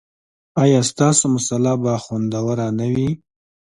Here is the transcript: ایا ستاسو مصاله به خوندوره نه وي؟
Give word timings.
ایا 0.63 0.81
ستاسو 0.91 1.23
مصاله 1.35 1.73
به 1.81 1.93
خوندوره 2.03 2.67
نه 2.79 2.87
وي؟ 2.93 3.09